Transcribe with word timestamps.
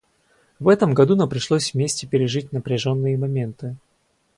В 0.59 0.67
этом 0.67 0.95
году 0.95 1.15
нам 1.15 1.29
пришлось 1.29 1.75
вместе 1.75 2.07
пережить 2.07 2.51
напряженные 2.51 3.19
моменты. 3.19 3.75